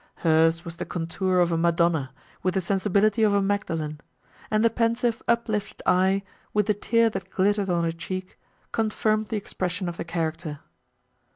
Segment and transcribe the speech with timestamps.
[0.25, 2.11] Hers was the contour of a Madona,
[2.41, 4.01] with the sensibility of a Magdalen;
[4.49, 6.23] and the pensive uplifted eye,
[6.55, 8.35] with the tear that glittered on her cheek,
[8.71, 10.61] confirmed the expression of the character.